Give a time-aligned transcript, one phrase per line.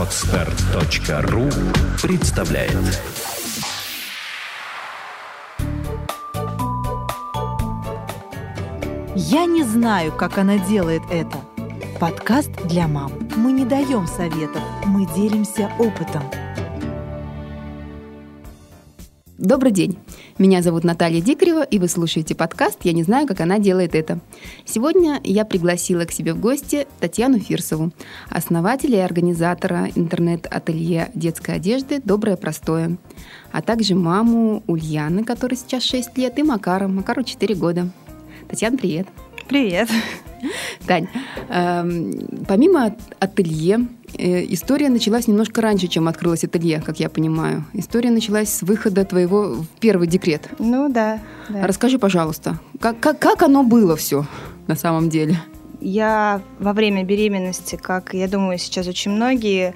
[0.00, 1.50] Отстар.ру
[2.00, 2.72] представляет
[9.14, 11.36] Я не знаю, как она делает это.
[12.00, 13.12] Подкаст для мам.
[13.36, 16.22] Мы не даем советов, мы делимся опытом.
[19.36, 19.98] Добрый день.
[20.40, 24.20] Меня зовут Наталья Дикарева, и вы слушаете подкаст «Я не знаю, как она делает это».
[24.64, 27.92] Сегодня я пригласила к себе в гости Татьяну Фирсову,
[28.30, 32.96] основателя и организатора интернет-ателье детской одежды «Доброе простое»,
[33.52, 36.88] а также маму Ульяны, которой сейчас 6 лет, и Макара.
[36.88, 37.90] Макару 4 года.
[38.48, 39.08] Татьяна, привет.
[39.46, 39.90] Привет.
[40.86, 41.08] Тань,
[41.48, 47.64] эм, помимо ателье, э, история началась немножко раньше, чем открылось ателье, как я понимаю.
[47.72, 50.48] История началась с выхода твоего в первый декрет.
[50.58, 51.20] Ну да.
[51.48, 51.66] да.
[51.66, 54.26] Расскажи, пожалуйста, как, как, как оно было все
[54.66, 55.36] на самом деле?
[55.80, 59.74] Я во время беременности, как я думаю, сейчас очень многие,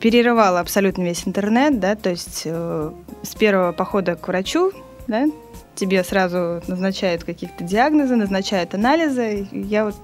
[0.00, 2.90] перерывала абсолютно весь интернет, да, то есть э,
[3.22, 4.72] с первого похода к врачу,
[5.06, 5.26] да,
[5.74, 9.48] тебе сразу назначают каких-то диагнозы, назначают анализы.
[9.52, 9.96] Я вот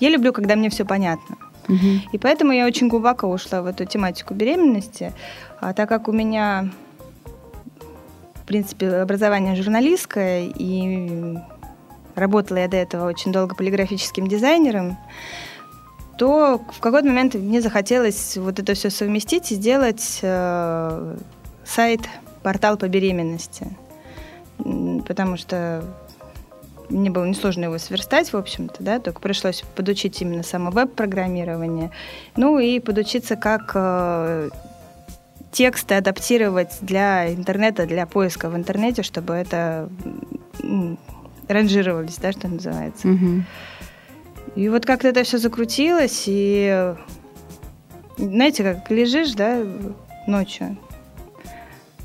[0.00, 1.36] я люблю, когда мне все понятно.
[1.68, 2.10] Угу.
[2.12, 5.12] И поэтому я очень глубоко ушла в эту тематику беременности,
[5.60, 6.70] а так как у меня,
[8.34, 11.36] в принципе, образование журналистское, и
[12.14, 14.98] работала я до этого очень долго полиграфическим дизайнером,
[16.18, 21.16] то в какой-то момент мне захотелось вот это все совместить и сделать э,
[21.64, 22.00] сайт,
[22.42, 23.68] портал по беременности
[25.06, 25.84] потому что
[26.88, 31.90] мне было несложно его сверстать, в общем-то, да, только пришлось подучить именно само веб-программирование,
[32.36, 34.50] ну и подучиться, как э,
[35.50, 39.88] тексты адаптировать для интернета, для поиска в интернете, чтобы это
[40.62, 40.98] м,
[41.48, 43.08] ранжировались, да, что называется.
[43.08, 43.42] Угу.
[44.56, 46.94] И вот как-то это все закрутилось, и
[48.18, 49.62] знаете, как лежишь, да,
[50.26, 50.76] ночью,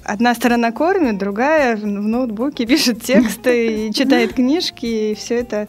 [0.07, 5.67] одна сторона кормит, другая в ноутбуке пишет тексты и читает книжки, и все это.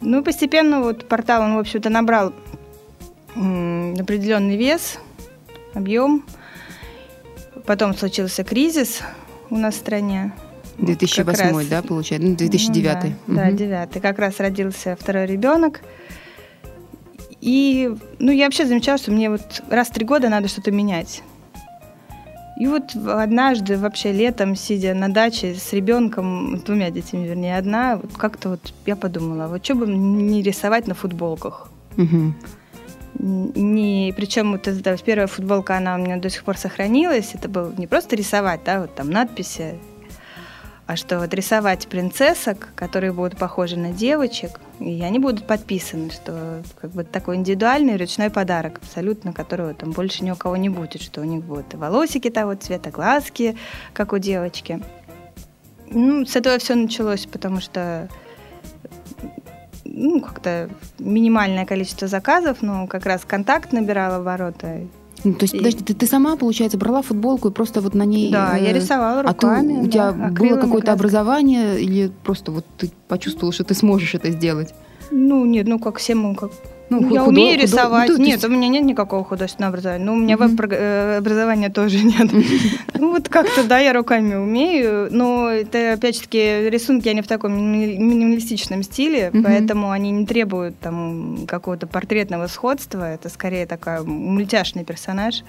[0.00, 2.34] Ну, постепенно вот портал, он, в общем-то, набрал
[3.34, 4.98] определенный вес,
[5.74, 6.24] объем.
[7.64, 9.00] Потом случился кризис
[9.50, 10.32] у нас в стране.
[10.78, 12.28] 2008, раз, да, получается?
[12.28, 12.96] Ну, 2009.
[13.26, 13.56] Ну, да, угу.
[13.56, 14.02] да, 9.
[14.02, 15.80] Как раз родился второй ребенок.
[17.40, 21.22] И, ну, я вообще замечала, что мне вот раз в три года надо что-то менять.
[22.56, 28.14] И вот однажды, вообще летом, сидя на даче с ребенком, двумя детьми, вернее, одна, вот
[28.16, 31.68] как-то вот я подумала, вот что бы не рисовать на футболках.
[31.98, 32.32] Угу.
[33.18, 37.34] Не, причем вот эта первая футболка, она у меня до сих пор сохранилась.
[37.34, 39.74] Это было не просто рисовать, да, вот там надписи,
[40.86, 41.34] а что вот
[41.88, 47.96] принцессок, которые будут похожи на девочек, и они будут подписаны, что как бы такой индивидуальный
[47.96, 51.74] ручной подарок, абсолютно которого там больше ни у кого не будет, что у них будут
[51.74, 53.56] и волосики того цвета, глазки,
[53.92, 54.80] как у девочки.
[55.90, 58.08] Ну, с этого все началось, потому что
[59.84, 60.70] ну, как-то
[61.00, 64.88] минимальное количество заказов, но как раз контакт набирал обороты.
[65.24, 65.58] Ну, то есть, и...
[65.58, 68.30] подожди, ты, ты сама, получается, брала футболку и просто вот на ней...
[68.30, 69.78] Да, э, я рисовала руками.
[69.78, 73.74] А ты, у тебя да, было какое-то образование или просто вот ты почувствовала, что ты
[73.74, 74.74] сможешь это сделать?
[75.10, 76.50] Ну, нет, ну как всем, как
[76.88, 78.10] ну, я худо, умею худо, рисовать.
[78.10, 80.04] Худо, нет, у меня нет никакого художественного образования.
[80.04, 80.48] Ну, у меня uh-huh.
[80.48, 82.30] веб-образования тоже нет.
[82.94, 85.08] ну, вот как-то, да, я руками умею.
[85.10, 91.86] Но это, опять-таки, рисунки, они в таком минималистичном стиле, поэтому они не требуют там какого-то
[91.86, 93.10] портретного сходства.
[93.10, 95.42] Это скорее такой мультяшный персонаж.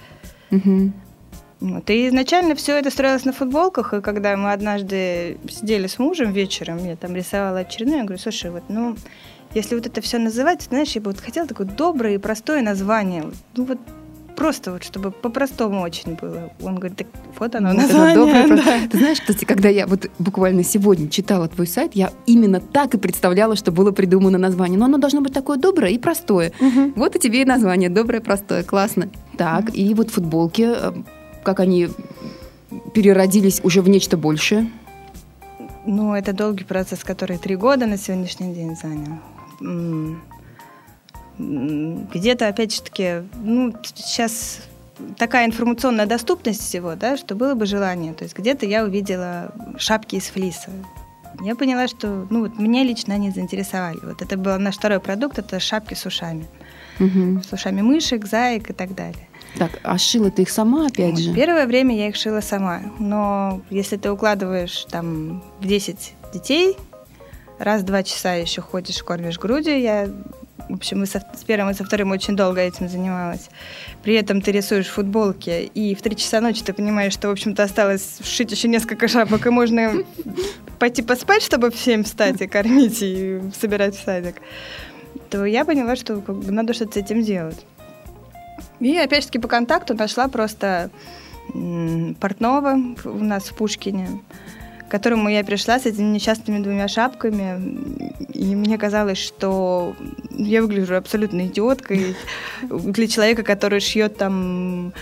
[1.59, 1.89] Вот.
[1.89, 6.85] И изначально все это строилось на футболках, и когда мы однажды сидели с мужем вечером,
[6.85, 8.95] я там рисовала очередную, я говорю, слушай, вот, ну,
[9.57, 13.25] если вот это все называть, знаешь, я бы вот хотела такое доброе и простое название.
[13.55, 13.79] Ну вот
[14.35, 16.51] просто вот, чтобы по-простому очень было.
[16.61, 17.07] Он говорит, так
[17.39, 18.15] вот оно вот название.
[18.15, 18.87] Доброе, да.
[18.91, 22.97] Ты знаешь, кстати, когда я вот буквально сегодня читала твой сайт, я именно так и
[22.99, 24.77] представляла, что было придумано название.
[24.77, 26.53] Но оно должно быть такое доброе и простое.
[26.59, 26.93] Угу.
[26.95, 29.09] Вот и тебе и название доброе, простое, классно.
[29.37, 29.73] Так, угу.
[29.73, 30.93] и вот футболки, э,
[31.43, 31.89] как они
[32.93, 34.69] переродились уже в нечто большее?
[35.87, 39.17] Ну, это долгий процесс, который три года на сегодняшний день занял
[41.39, 44.61] где-то, опять же таки, ну, сейчас
[45.17, 48.13] такая информационная доступность всего, да, что было бы желание.
[48.13, 50.71] То есть где-то я увидела шапки из флиса.
[51.41, 53.99] Я поняла, что, ну, вот меня лично они заинтересовали.
[54.01, 56.47] Вот это был наш второй продукт, это шапки с ушами.
[56.99, 57.43] Угу.
[57.43, 59.27] С ушами мышек, заек и так далее.
[59.57, 61.33] Так, а шила ты их сама, опять вот, же?
[61.33, 62.81] Первое время я их шила сама.
[62.99, 66.75] Но если ты укладываешь там в 10 детей,
[67.59, 70.09] раз-два часа еще ходишь, кормишь грудью, я
[70.69, 73.49] В общем, и со, с первым и со вторым очень долго этим занималась.
[74.03, 77.63] При этом ты рисуешь футболки, и в три часа ночи ты понимаешь, что, в общем-то,
[77.63, 79.93] осталось сшить еще несколько шапок, и можно
[80.79, 84.35] пойти поспать, чтобы в 7 встать и кормить, и собирать в садик.
[85.29, 87.65] То я поняла, что надо что-то с этим делать.
[88.79, 90.89] И опять-таки по контакту нашла просто
[92.19, 94.21] портного у нас в Пушкине,
[94.87, 97.59] к которому я пришла с этими несчастными двумя шапками,
[98.33, 99.95] и мне казалось, что
[100.31, 102.15] я выгляжу абсолютно идиоткой
[102.61, 104.93] для человека, который шьет там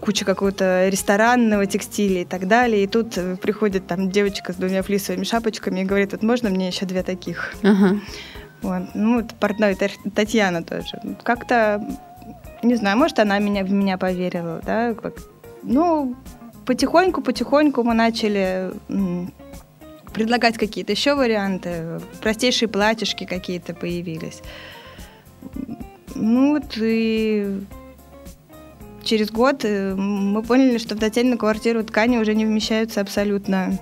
[0.00, 2.84] куча какого-то ресторанного текстиля и так далее.
[2.84, 6.86] И тут приходит там девочка с двумя флисовыми шапочками и говорит, вот можно мне еще
[6.86, 7.54] две таких?
[7.62, 8.00] Ага.
[8.62, 8.82] Вот.
[8.94, 9.76] Ну, вот портной
[10.14, 11.00] Татьяна тоже.
[11.22, 11.84] Как-то,
[12.62, 14.94] не знаю, может, она меня, в меня поверила, да?
[15.62, 16.16] Ну,
[16.66, 18.72] потихоньку-потихоньку мы начали
[20.12, 22.00] предлагать какие-то еще варианты.
[22.20, 24.42] Простейшие платьишки какие-то появились.
[26.14, 27.62] Ну вот и
[29.02, 33.78] через год э, мы поняли, что в дотельную квартиру ткани уже не вмещаются абсолютно.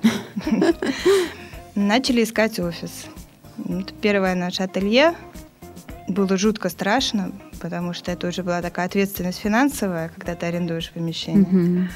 [1.75, 3.07] Начали искать офис.
[4.01, 5.15] Первое наше ателье.
[6.09, 11.89] Было жутко страшно, потому что это уже была такая ответственность финансовая, когда ты арендуешь помещение.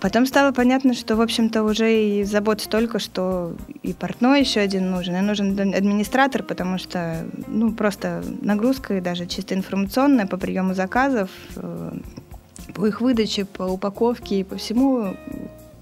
[0.00, 4.90] Потом стало понятно, что, в общем-то, уже и забот столько, что и портной еще один
[4.90, 11.30] нужен, и нужен администратор, потому что, ну, просто нагрузка, даже чисто информационная по приему заказов,
[11.56, 11.92] э,
[12.74, 15.14] по их выдаче, по упаковке и по всему,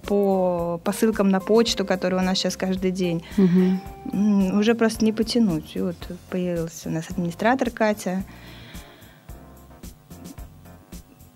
[0.02, 4.58] по посылкам на почту, которые у нас сейчас каждый день, угу.
[4.58, 5.76] уже просто не потянуть.
[5.76, 5.96] И вот
[6.30, 8.24] появился у нас администратор Катя,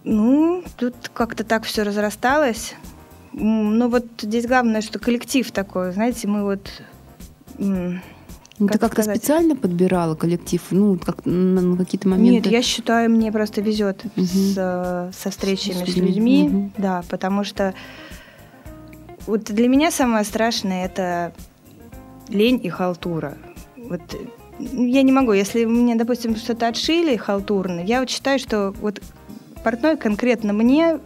[0.05, 2.75] ну, тут как-то так все разрасталось.
[3.33, 6.71] Ну, вот здесь главное, что коллектив такой, знаете, мы вот...
[7.59, 12.31] Ну, ты как-то специально подбирала коллектив, ну, как на, какие-то моменты?
[12.31, 14.25] Нет, я считаю, мне просто везет угу.
[14.25, 14.55] с,
[15.12, 16.71] со встречами с, с людьми, угу.
[16.79, 17.75] да, потому что
[19.27, 21.33] вот для меня самое страшное это
[22.29, 23.37] лень и халтура.
[23.77, 24.03] Вот
[24.59, 29.01] я не могу, если мне, допустим, что-то отшили халтурно, я вот считаю, что вот
[29.65, 31.01] портной конкретно мне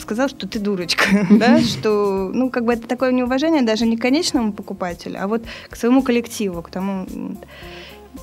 [0.00, 4.02] сказал, что ты дурочка, да, что, ну, как бы это такое неуважение даже не к
[4.02, 7.06] конечному покупателю, а вот к своему коллективу, к тому...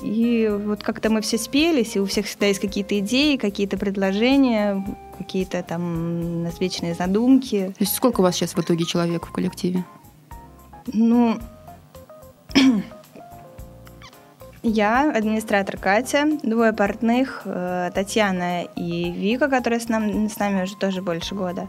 [0.02, 4.84] И вот как-то мы все спелись, и у всех всегда есть какие-то идеи, какие-то предложения,
[5.16, 7.72] какие-то там насвеченные задумки.
[7.78, 9.84] То есть сколько у вас сейчас в итоге человек в коллективе?
[10.92, 11.38] Ну,
[14.66, 20.76] я, администратор Катя, двое портных, э, Татьяна и Вика, которая с, нам, с нами уже
[20.76, 21.68] тоже больше года.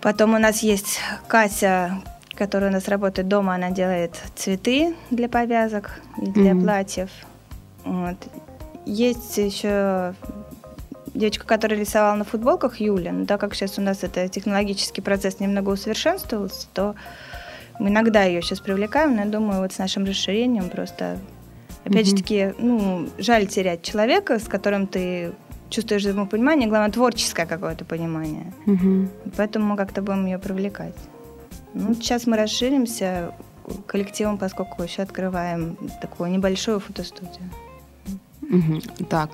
[0.00, 2.02] Потом у нас есть Катя,
[2.34, 6.62] которая у нас работает дома, она делает цветы для повязок, для mm-hmm.
[6.62, 7.10] платьев.
[7.84, 8.16] Вот.
[8.86, 10.14] Есть еще
[11.14, 13.12] девочка, которая рисовала на футболках, Юля.
[13.12, 16.94] Но так как сейчас у нас это технологический процесс немного усовершенствовался, то
[17.78, 21.18] мы иногда ее сейчас привлекаем, но я думаю, вот с нашим расширением просто
[21.88, 22.10] Опять mm-hmm.
[22.10, 25.32] же таки, ну, жаль терять человека, с которым ты
[25.70, 28.52] чувствуешь взаимопонимание, главное, творческое какое-то понимание.
[28.66, 29.32] Mm-hmm.
[29.36, 30.94] Поэтому мы как-то будем ее привлекать.
[31.74, 33.32] Ну, сейчас мы расширимся
[33.86, 37.50] коллективом, поскольку еще открываем такую небольшую фотостудию.
[38.42, 39.06] Mm-hmm.
[39.06, 39.30] Так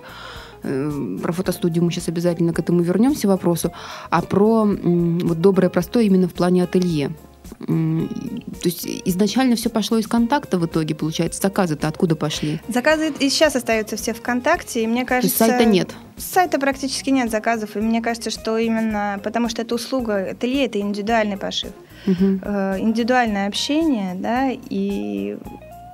[0.62, 3.72] э, про фотостудию мы сейчас обязательно к этому вернемся вопросу,
[4.10, 7.10] а про вот доброе простое именно в плане ателье.
[7.58, 11.40] То есть изначально все пошло из контакта в итоге, получается.
[11.40, 12.60] Заказы-то откуда пошли?
[12.68, 15.38] Заказы и сейчас остаются все ВКонтакте, и мне кажется...
[15.38, 15.94] То есть сайта нет?
[16.16, 20.80] Сайта практически нет заказов, и мне кажется, что именно потому что это услуга, ателье– это
[20.80, 21.72] индивидуальный пошив.
[22.06, 22.24] Угу.
[22.24, 25.36] Индивидуальное общение, да, и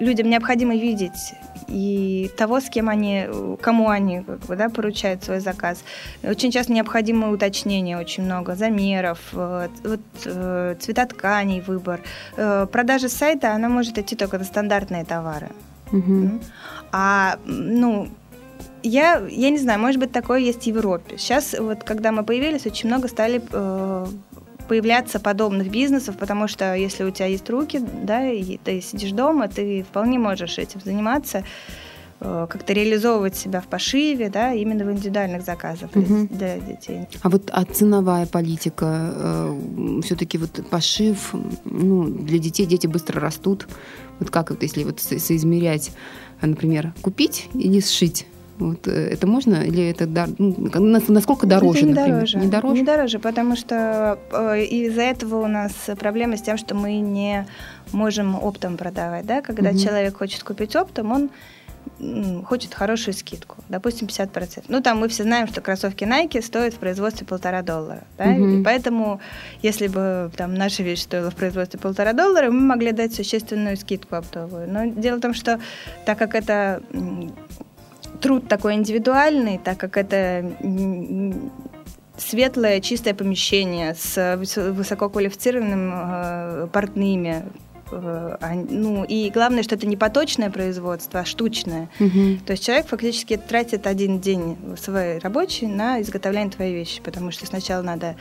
[0.01, 1.35] людям необходимо видеть
[1.71, 3.27] и того, с кем они,
[3.61, 5.83] кому они как бы, да, поручают свой заказ.
[6.23, 12.01] Очень часто необходимы уточнения, очень много замеров, э, вот, э, цвета тканей, выбор.
[12.37, 15.49] Э, продажа сайта, она может идти только на стандартные товары.
[15.93, 16.41] Угу.
[16.93, 18.09] А, ну,
[18.83, 21.19] я, я не знаю, может быть, такое есть в Европе.
[21.19, 24.07] Сейчас, вот, когда мы появились, очень много стали э,
[24.71, 29.49] появляться подобных бизнесов, потому что если у тебя есть руки, да, и ты сидишь дома,
[29.49, 31.43] ты вполне можешь этим заниматься
[32.21, 36.29] э, как-то реализовывать себя в пошиве, да, именно в индивидуальных заказах угу.
[36.31, 37.09] для детей.
[37.23, 41.35] А вот а ценовая политика, э, все-таки вот пошив,
[41.65, 43.67] ну, для детей дети быстро растут.
[44.21, 45.91] Вот как вот если вот соизмерять,
[46.41, 48.25] например, купить или сшить
[48.61, 52.15] Вот э, это можно или это дар- ну, на- насколько дороже, Это не например?
[52.17, 52.39] дороже.
[52.39, 52.75] Не дороже?
[52.77, 57.47] Не дороже, потому что э, из-за этого у нас проблема с тем, что мы не
[57.93, 59.27] можем оптом продавать.
[59.27, 59.41] Да?
[59.43, 59.79] Когда Мгм.
[59.79, 61.31] человек хочет купить оптом, он
[62.45, 64.65] хочет хорошую скидку, допустим, 50%.
[64.69, 68.05] Ну, там мы все знаем, что кроссовки Nike стоят в производстве полтора доллара.
[68.19, 68.27] Да?
[68.27, 68.61] Мгм.
[68.61, 69.21] И поэтому,
[69.63, 74.17] если бы там наша вещь стоила в производстве полтора доллара, мы могли дать существенную скидку
[74.17, 74.71] оптовую.
[74.71, 75.59] Но дело в том, что
[76.05, 76.83] так как это
[78.21, 80.51] труд такой индивидуальный, так как это
[82.17, 87.45] светлое, чистое помещение с выс- высококвалифицированными э, портными.
[87.93, 88.37] Э,
[88.69, 91.89] ну, и главное, что это не поточное производство, а штучное.
[91.99, 92.41] Мгм.
[92.47, 97.47] То есть человек фактически тратит один день свой рабочий на изготовление твоей вещи, потому что
[97.47, 98.17] сначала надо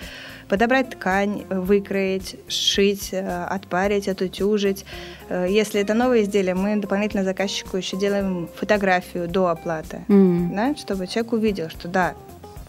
[0.47, 4.85] подобрать ткань, выкроить, сшить, э, отпарить, отутюжить.
[5.29, 10.51] Э, Если это новое изделие, мы дополнительно заказчику еще делаем фотографию до оплаты, М.
[10.55, 12.13] да, чтобы человек увидел, что да,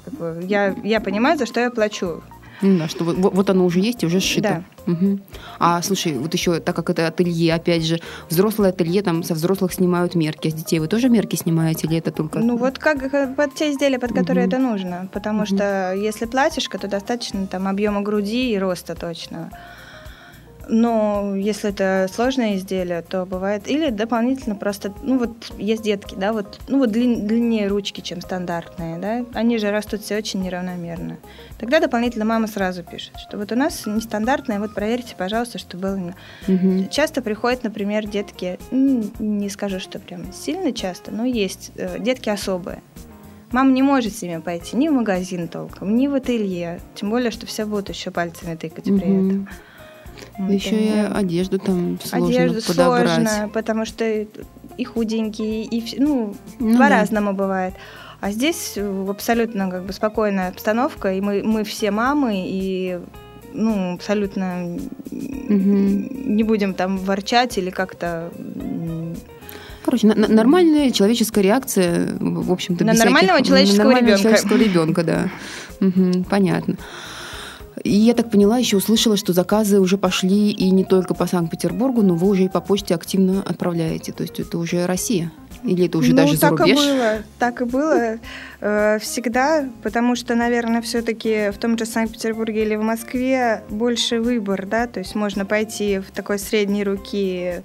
[0.04, 2.22] как бы я, я понимаю, за что я плачу.
[2.62, 4.64] Да, что вот, вот- оно уже есть и уже сшито.
[4.86, 4.92] Да.
[4.92, 5.22] Мгм.
[5.58, 9.72] А слушай, вот еще, так как это ателье, опять же, взрослое ателье, там со взрослых
[9.72, 12.38] снимают мерки, а с детей вы тоже мерки снимаете или это только...
[12.38, 14.54] Ну вот как под те изделия, под которые Мгм.
[14.54, 15.08] это нужно.
[15.12, 15.46] Потому Мгм.
[15.46, 19.50] что если платьишко, то достаточно там объема груди и роста точного.
[20.72, 26.32] Но если это сложное изделие, то бывает или дополнительно просто, ну вот есть детки, да,
[26.32, 31.18] вот, ну вот длин- длиннее ручки, чем стандартные, да, они же растут все очень неравномерно.
[31.58, 35.96] Тогда дополнительно мама сразу пишет, что вот у нас нестандартное, вот проверьте, пожалуйста, что было
[35.96, 36.14] именно
[36.46, 36.88] Мгм.
[36.88, 42.82] Часто приходят, например, детки, не скажу, что прям сильно часто, но есть э, детки особые.
[43.50, 46.80] Мама не может с ними пойти ни в магазин толком, ни в ателье.
[46.94, 49.28] Тем более, что все будут еще пальцами тыкать при Мгм.
[49.28, 49.48] этом.
[50.38, 51.08] Вот, Еще и да.
[51.14, 53.06] одежду там сложно Одежду подобрать.
[53.14, 54.04] сложно, потому что
[54.76, 56.78] и худенькие, и ну, Ну да.
[56.78, 57.74] по-разному бывает.
[58.20, 62.98] А здесь э, абсолютно как бы спокойная обстановка, и мы, мы все мамы, и
[63.52, 64.76] ну, абсолютно
[65.10, 66.36] Мгм.
[66.36, 68.30] не будем там ворчать или как-то
[69.84, 74.22] Короче, на- на- нормальная человеческая реакция, в общем-то, На без нормального всяких- человеческого нормального ребенка.
[74.22, 75.28] человеческого ребенка, да.
[75.80, 76.76] Мгм, Понятно.
[77.82, 82.02] И я так поняла, еще услышала, что заказы уже пошли и не только по Санкт-Петербургу,
[82.02, 84.12] но вы уже и по почте активно отправляете.
[84.12, 85.32] То есть это уже Россия?
[85.62, 86.78] Или это уже ну, даже за так рубеж?
[86.78, 88.18] и было, так и было
[88.60, 94.66] э, всегда, потому что, наверное, все-таки в том же Санкт-Петербурге или в Москве больше выбор,
[94.66, 97.62] да, то есть можно пойти в такой средней руки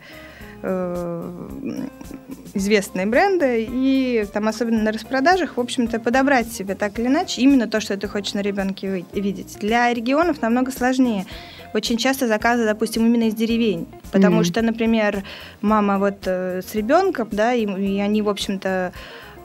[2.54, 7.68] известные бренды и там особенно на распродажах, в общем-то, подобрать себе так или иначе именно
[7.68, 9.58] то, что ты хочешь на ребенке видеть.
[9.60, 11.26] Для регионов намного сложнее.
[11.74, 14.44] Очень часто заказы, допустим, именно из деревень, потому Мгм.
[14.46, 15.24] что, например,
[15.62, 18.94] мама вот э, с ребенком, да, и, и они, в общем-то,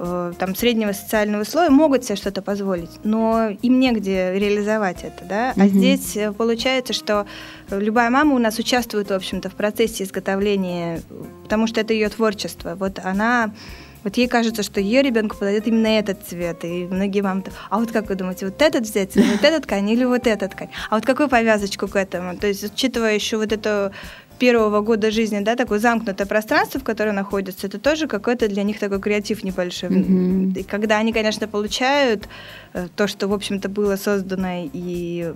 [0.00, 5.52] э, там среднего социального слоя могут себе что-то позволить, но им негде реализовать это, да.
[5.56, 5.68] А Мгм.
[5.68, 7.26] здесь э, получается, что
[7.70, 11.02] любая мама у нас участвует, в общем-то, в процессе изготовления,
[11.44, 12.74] потому что это ее творчество.
[12.74, 13.52] Вот она
[14.02, 16.64] вот ей кажется, что ее ребенку подойдет именно этот цвет.
[16.64, 19.64] И многие мамы, так, а вот как вы думаете, вот этот взять, или вот этот
[19.64, 20.68] ткань или вот этот ткань?
[20.88, 22.36] А вот какую повязочку к этому?
[22.36, 23.92] То есть, учитывая еще вот это
[24.40, 28.80] первого года жизни, да, такое замкнутое пространство, в котором находятся, это тоже какой-то для них
[28.80, 29.90] такой креатив небольшой.
[29.90, 30.50] Мгм.
[30.52, 32.28] И когда они, конечно, получают
[32.72, 35.32] э, то, что, в общем-то, было создано и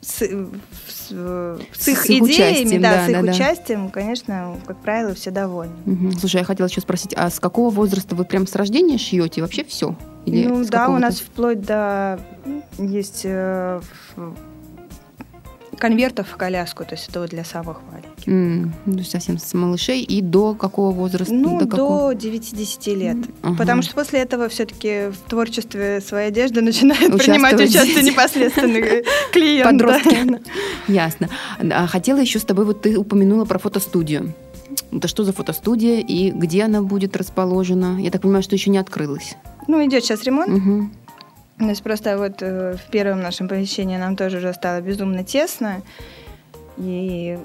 [0.00, 3.32] с, с- с их С их идеями, да, да, с их да, да.
[3.32, 5.74] участием, конечно, как правило, все довольны.
[5.84, 6.12] Мгм.
[6.18, 9.62] Слушай, я хотела еще спросить, а с какого возраста вы прям с рождения шьете вообще
[9.62, 9.94] все?
[10.24, 12.18] Или ну да, у нас вплоть до
[12.78, 13.80] есть э,
[15.80, 18.28] конвертов в коляску, то есть это вот для самых маленьких.
[18.28, 21.34] М, ну, совсем с малышей и до какого возраста?
[21.34, 22.14] Ну, до до, какого?
[22.14, 23.16] 9-10 лет.
[23.42, 23.56] Ага.
[23.56, 28.06] Потому что после этого все-таки в творчестве своей одежды начинает Участвовать принимать участие дети.
[28.06, 29.64] непосредственный клиент.
[29.70, 30.40] Подростки.
[30.86, 31.28] Ясно.
[31.58, 34.34] А хотела еще с тобой, вот ты упомянула про фотостудию.
[34.92, 37.98] Это что за фотостудия и где она будет расположена?
[38.00, 39.36] Я так понимаю, что еще не открылась.
[39.66, 40.90] Ну, идет сейчас ремонт.
[41.60, 45.82] У нас просто вот э, в первом нашем помещении нам тоже уже стало безумно тесно.
[46.78, 47.38] И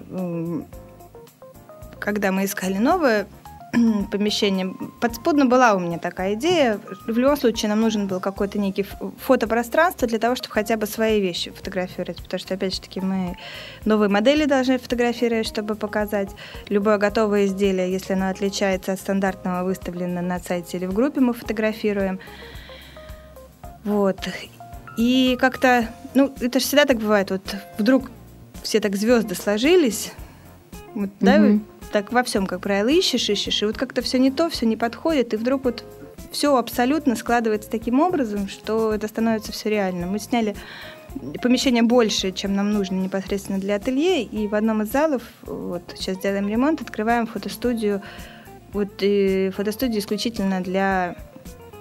[2.00, 3.28] когда мы искали новое
[4.12, 6.80] помещение, подспудно была у меня такая идея.
[7.08, 8.86] В любом случае нам нужен был какой-то некий
[9.18, 12.24] фотопространство для того, чтобы хотя бы свои вещи фотографировать.
[12.24, 13.36] Потому что, опять же таки, мы
[13.84, 16.30] новые модели должны фотографировать, чтобы показать.
[16.70, 21.34] Любое готовое изделие, если оно отличается от стандартного, выставлено на сайте или в группе, мы
[21.34, 22.22] фотографируем.
[23.86, 24.18] Вот.
[24.98, 27.32] И как-то, ну, это же всегда так бывает.
[27.32, 28.12] Вот вдруг
[28.63, 30.12] все так звезды сложились,
[30.96, 31.65] вот, да, Мгм.
[31.82, 34.65] вот так во всем, как правило, ищешь, ищешь, и вот как-то все не то, все
[34.65, 35.84] не подходит, и вдруг вот
[36.32, 40.08] все абсолютно складывается таким образом, что это становится все реально.
[40.08, 40.56] Мы сняли
[41.42, 46.18] помещение больше, чем нам нужно непосредственно для ателье, и в одном из залов, вот сейчас
[46.18, 48.01] делаем ремонт, открываем фотостудию,
[48.74, 51.15] вот и фотостудию исключительно для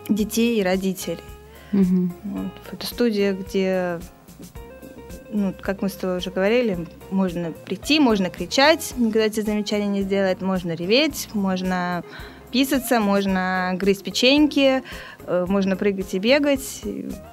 [0.08, 1.18] детей и родителей.
[1.74, 2.12] Мгм.
[2.24, 3.98] Вот, фотостудия, где,
[5.32, 10.02] ну, как мы с тобой уже говорили, можно прийти, можно кричать, никто тебе замечания не
[10.02, 12.04] сделает, можно реветь, можно
[12.52, 14.82] писаться, можно грызть печеньки,
[15.26, 16.82] э, можно прыгать и бегать,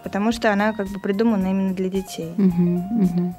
[0.04, 2.32] потому что она как бы придумана именно для детей.
[2.38, 3.36] Мгм, мгм.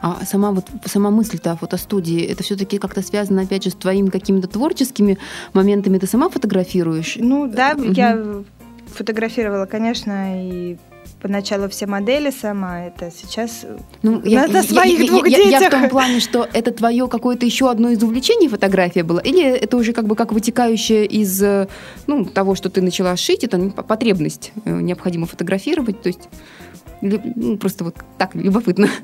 [0.00, 4.10] А сама вот сама мысль-то о фотостудии, это все-таки как-то связано, опять же, с твоими
[4.10, 5.16] какими-то творческими
[5.52, 5.98] моментами.
[5.98, 7.16] Ты сама фотографируешь?
[7.20, 7.92] Ну да, Мгм.
[7.92, 8.18] я
[8.92, 10.76] фотографировала, конечно, и
[11.20, 13.64] поначалу все модели сама, это сейчас
[14.02, 15.70] Ну, На- на своих я, двух я- я в детях.
[15.70, 19.92] том плане, что это твое какое-то еще одно из увлечений фотография была, или это уже
[19.92, 21.68] как бы как вытекающее из э,
[22.06, 26.28] ну, того, что ты начала шить, это потребность э, необходимо фотографировать, то есть
[27.00, 28.88] ну, просто вот так любопытно.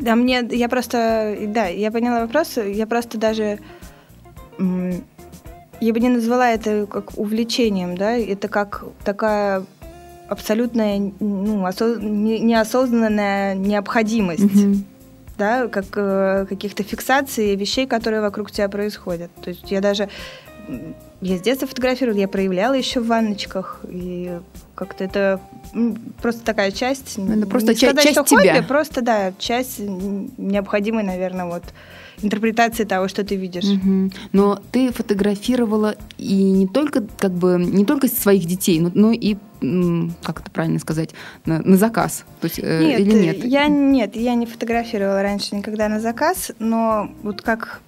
[0.00, 3.58] Да, мне, я просто, да, я поняла вопрос, я просто даже,
[5.80, 9.64] я бы не назвала это как увлечением, да, это как такая
[10.28, 14.84] абсолютная, ну, осоз- не- неосознанная необходимость, Мгм.
[15.38, 19.30] да, как э, каких-то фиксаций вещей, которые вокруг тебя происходят.
[19.42, 20.08] То есть я даже,
[21.20, 24.38] я с детства фотографировала, я проявляла еще в ванночках, и
[24.74, 25.40] как-то это
[26.22, 27.18] просто такая часть.
[27.18, 28.54] Это просто не ча- сказать, часть что тебя.
[28.54, 31.64] хобби, просто, да, часть необходимой, наверное, вот
[32.22, 33.64] интерпретации того, что ты видишь.
[33.64, 34.12] Мгм.
[34.32, 39.36] Но ты фотографировала и не только как бы не только своих детей, но, но и
[40.22, 41.10] как это правильно сказать
[41.44, 43.44] на, на заказ, то есть э, Нет, или нет?
[43.44, 47.80] я нет, я не фотографировала раньше никогда на заказ, но вот как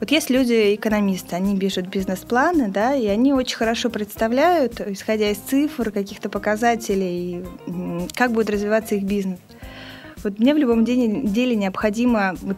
[0.00, 5.36] вот есть люди экономисты, они пишут бизнес-планы, да, и они очень хорошо представляют, исходя из
[5.36, 7.44] цифр, каких-то показателей,
[8.14, 9.38] как будет развиваться их бизнес.
[10.24, 12.56] Вот мне в любом деле необходимо вот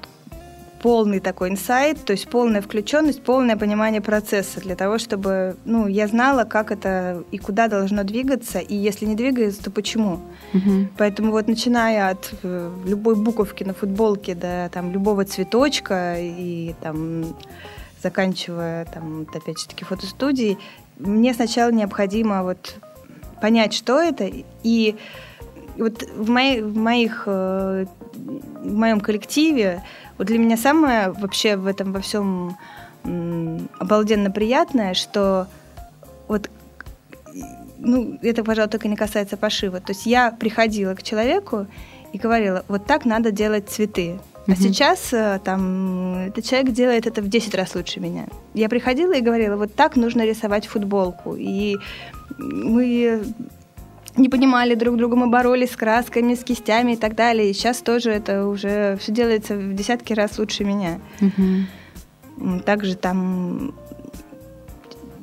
[0.83, 6.09] полный такой инсайт, то есть полная включенность, полное понимание процесса для того, чтобы ну, я
[6.09, 10.21] знала, как это и куда должно двигаться, и если не двигается, то почему.
[10.53, 10.91] Мгм.
[10.99, 17.25] Поэтому вот начиная от э, любой буковки на футболке до там любого цветочка и там
[18.03, 20.59] заканчивая там опять же таки фотостудией,
[20.99, 22.75] мне сначала необходимо вот
[23.41, 24.29] понять, что это,
[24.65, 24.97] и
[25.77, 29.83] вот в, моей, в моих э, в моем коллективе
[30.23, 32.57] вот для меня самое вообще в этом во всем
[33.81, 35.49] обалденно приятное, что
[36.29, 36.49] вот
[37.79, 39.81] ну, это, пожалуй, только не касается пошива.
[39.81, 41.67] То есть я приходила к человеку
[42.13, 44.21] и говорила, вот так надо делать цветы.
[44.47, 48.27] А сейчас э, там этот человек делает это в 10 раз лучше меня.
[48.55, 51.35] Я приходила и говорила, вот так нужно рисовать футболку.
[51.37, 51.79] И
[52.39, 53.25] мы
[54.17, 57.51] не понимали друг друга, мы боролись с красками, с кистями и так далее.
[57.51, 60.99] И сейчас тоже это уже все делается в десятки раз лучше меня.
[62.39, 63.75] М, Также там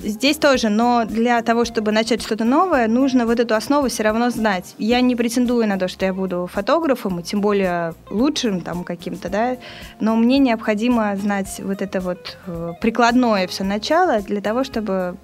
[0.01, 4.29] здесь тоже, но для того, чтобы начать что-то новое, нужно вот эту основу все равно
[4.29, 4.75] знать.
[4.77, 9.29] Я не претендую на то, что я буду фотографом, и тем более лучшим там каким-то,
[9.29, 9.57] да,
[9.99, 15.17] но мне необходимо знать вот это вот э, прикладное все начало для того, чтобы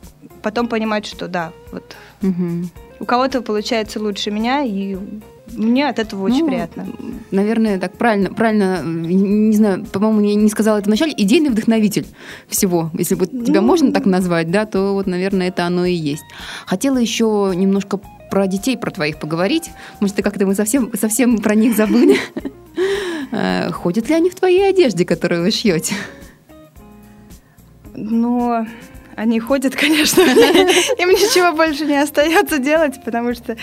[0.45, 2.69] потом понимать, что да, вот Мгм.
[2.99, 4.95] у кого-то получается лучше меня, и
[5.58, 6.86] мне от этого очень Ну, приятно.
[7.31, 12.05] Наверное, так правильно, правильно, не знаю, по-моему, я не сказала это вначале, идейный вдохновитель
[12.47, 12.91] всего.
[12.93, 13.67] Если вот тебя Ну.
[13.67, 16.23] можно так назвать, да, то вот, наверное, это оно и есть.
[16.67, 19.71] Хотела еще немножко про детей, про твоих поговорить.
[19.99, 22.17] Может, как-то мы совсем, совсем про них забыли.
[23.31, 25.95] Э, Ходят ли они в твоей одежде, которую вы шьете?
[27.95, 28.65] Но
[29.15, 33.58] они ходят, конечно, им ничего больше не остается делать, потому что,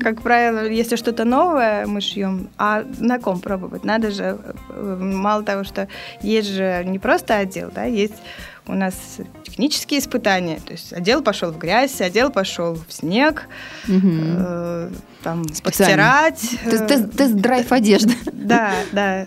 [0.00, 3.84] как правило, если что-то новое мы шьем, а на ком пробовать?
[3.84, 4.38] Надо же,
[4.70, 5.88] э, мало того, что
[6.22, 8.14] есть же не просто отдел, да, есть
[8.68, 8.94] у нас
[9.44, 13.48] технические испытания, то есть отдел пошел в грязь, отдел пошел в снег,
[13.88, 14.90] э,
[15.22, 16.40] там постирать.
[16.64, 18.14] Тест- э, Тест-драйв одежды.
[18.32, 19.26] Да, да.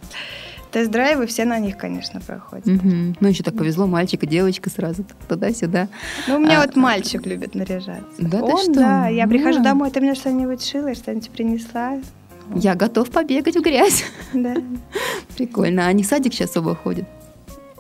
[0.72, 2.66] Тест-драйвы все на них, конечно, проходят.
[2.68, 3.16] Мгм.
[3.20, 5.88] Ну, еще так повезло, мальчик и девочка сразу туда-сюда.
[6.28, 8.04] Ну, у меня А, вот мальчик любит наряжаться.
[8.20, 8.74] Да Он, что?
[8.74, 9.08] да.
[9.08, 9.64] Я прихожу А.
[9.64, 12.00] домой, ты мне что-нибудь шила, что-нибудь принесла.
[12.56, 14.04] Я готов побегать в грязь.
[14.34, 14.56] Да.
[15.38, 15.86] Прикольно.
[15.86, 17.06] А они в садик сейчас оба ходят?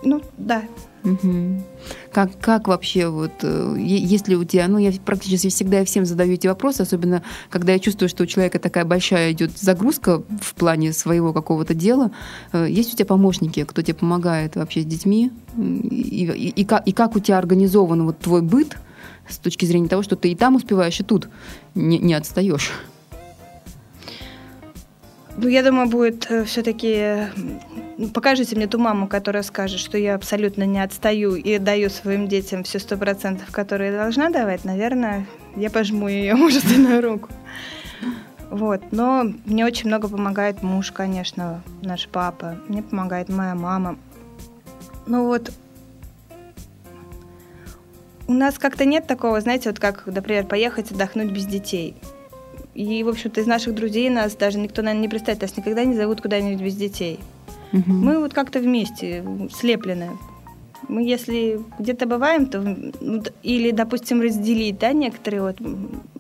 [0.03, 0.63] Ну, да.
[1.03, 1.63] Мгм.
[2.11, 6.47] Как, как вообще, вот, э, если у тебя, ну, я практически всегда всем задаю эти
[6.47, 11.31] вопросы, особенно когда я чувствую, что у человека такая большая идет загрузка в плане своего
[11.31, 12.11] какого-то дела.
[12.51, 15.31] Э, Есть у тебя помощники, кто тебе помогает вообще с детьми?
[15.57, 18.75] И, и- и как, и как у тебя организован вот твой быт
[19.29, 21.29] с точки зрения того, что ты и там успеваешь, и тут
[21.75, 22.71] не, не отстаешь?
[25.37, 27.27] Ну, я думаю, будет все-таки...
[28.13, 32.63] Покажите мне ту маму, которая скажет, что я абсолютно не отстаю и даю своим детям
[32.63, 34.63] все сто процентов, которые должна давать.
[34.63, 35.25] Наверное,
[35.57, 37.29] я пожму ее мужественную руку.
[38.49, 38.81] Вот.
[38.91, 42.57] Но мне очень много помогает муж, конечно, наш папа.
[42.69, 43.97] Мне помогает моя мама.
[45.05, 45.51] Ну вот,
[48.27, 51.95] у нас как-то нет такого, знаете, вот как, например, поехать отдохнуть без детей.
[52.75, 55.95] И, в общем-то, из наших друзей нас даже никто, наверное, не представит, нас никогда не
[55.95, 57.19] зовут куда-нибудь без детей.
[57.73, 57.91] Угу.
[57.91, 60.11] Мы вот как-то вместе, слеплены.
[60.87, 62.63] Мы если где-то бываем, то
[63.43, 65.57] или, допустим, разделить, да, некоторые вот,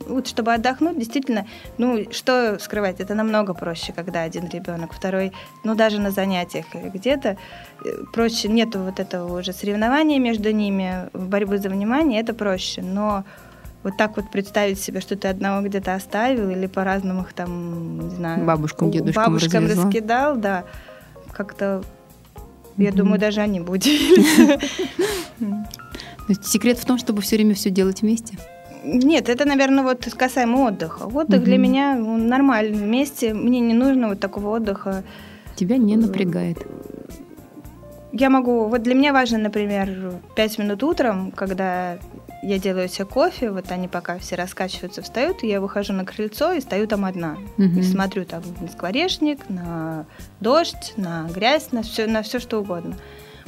[0.07, 5.31] вот, чтобы отдохнуть, действительно, ну, что скрывать, это намного проще, когда один ребенок, второй,
[5.63, 7.37] ну, даже на занятиях где-то
[7.83, 13.23] э, проще, нету вот этого уже соревнования между ними, борьбы за внимание, это проще, но
[13.83, 18.15] вот так вот представить себе, что ты одного где-то оставил или по-разному их там, не
[18.15, 20.65] знаю, бабушкам, дедушкам бабушкам раскидал, да,
[21.39, 21.81] как-то
[22.77, 24.59] я думаю, даже они бы удивились.
[26.43, 28.37] Секрет в том, чтобы все время все делать вместе?
[28.83, 31.03] Нет, это, наверное, вот касаемо отдыха.
[31.03, 33.33] Отдых для меня нормальный вместе.
[33.33, 35.03] Мне не нужно вот такого отдыха.
[35.55, 36.57] Тебя не напрягает?
[38.11, 38.65] Я могу...
[38.67, 41.99] Вот для меня важно, например, 5 минут утром, когда
[42.41, 46.53] я делаю себе кофе, вот они пока все раскачиваются, встают, и я выхожу на крыльцо
[46.53, 47.37] и стою там одна.
[47.57, 47.79] Угу.
[47.79, 50.05] И смотрю там на скворечник, на
[50.39, 52.95] дождь, на грязь, на все, на все что угодно.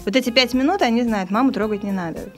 [0.06, 2.32] Вот эти пять минут они знают, маму трогать не надо.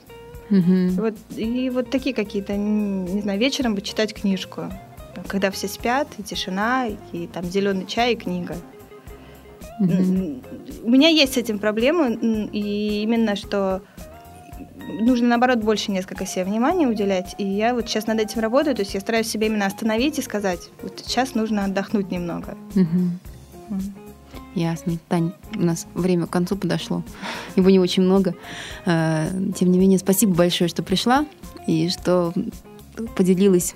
[0.50, 1.02] Угу.
[1.02, 4.70] Вот, и вот такие какие-то, не знаю, вечером бы читать книжку.
[5.28, 8.56] Когда все спят, и тишина, и там зеленый чай, и книга.
[9.80, 10.42] Угу.
[10.84, 13.82] У меня есть с этим проблемы, и именно что
[15.00, 17.34] нужно, наоборот, больше несколько себе внимания уделять.
[17.38, 20.22] И я вот сейчас над этим работаю, то есть я стараюсь себе именно остановить и
[20.22, 22.56] сказать, вот сейчас нужно отдохнуть немного.
[22.74, 23.80] Угу.
[24.54, 24.98] Ясно.
[25.08, 27.02] Тань, у нас время к концу подошло.
[27.56, 28.34] Его не очень много.
[28.86, 31.26] Э, тем не менее, спасибо большое, что пришла
[31.66, 32.32] и что
[33.16, 33.74] поделилась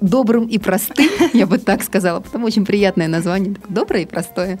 [0.00, 4.58] добрым и простым, я бы так сказала, потому очень приятное название, доброе и простое.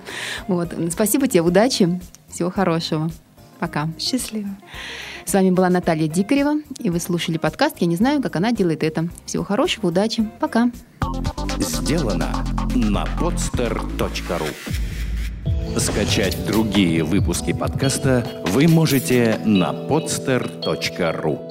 [0.48, 0.74] Вот.
[0.90, 3.10] Спасибо тебе, удачи, всего хорошего.
[3.58, 3.88] Пока.
[3.98, 4.48] Счастливо.
[5.26, 8.82] С вами была Наталья Дикарева, и вы слушали подкаст «Я не знаю, как она делает
[8.82, 9.08] это».
[9.26, 10.70] Всего хорошего, удачи, пока.
[11.58, 14.48] Сделано на podster.ru
[15.78, 21.49] Скачать другие выпуски подкаста вы можете на podster.ru